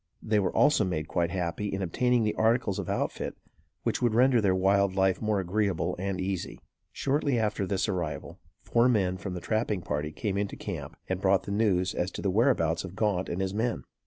They 0.23 0.39
were 0.39 0.49
also 0.55 0.83
made 0.83 1.07
quite 1.07 1.29
happy 1.29 1.67
in 1.67 1.83
obtaining 1.83 2.23
the 2.23 2.33
articles 2.33 2.79
of 2.79 2.89
outfit 2.89 3.37
which 3.83 4.01
would 4.01 4.15
render 4.15 4.41
their 4.41 4.55
wild 4.55 4.95
life 4.95 5.21
more 5.21 5.39
agreeable 5.39 5.95
and 5.99 6.19
easy. 6.19 6.59
Shortly 6.91 7.37
after 7.37 7.67
this 7.67 7.87
arrival, 7.87 8.39
four 8.63 8.89
men 8.89 9.17
from 9.17 9.35
the 9.35 9.41
trapping 9.41 9.83
party 9.83 10.11
came 10.11 10.39
into 10.39 10.55
camp 10.55 10.97
and 11.07 11.21
brought 11.21 11.43
the 11.43 11.51
news 11.51 11.93
as 11.93 12.09
to 12.13 12.23
the 12.23 12.31
whereabouts 12.31 12.83
of 12.83 12.95
Gaunt 12.95 13.29
and 13.29 13.41
his 13.41 13.53
men. 13.53 13.83